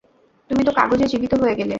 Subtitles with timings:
[0.49, 1.69] তুমি তো কাগজে জীবিত হয়ে গেলে।